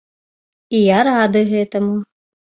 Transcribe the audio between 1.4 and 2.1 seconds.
гэтаму.